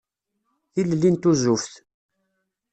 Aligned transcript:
Tilelli 0.73 1.09
n 1.11 1.15
tuzzuft. 1.17 1.73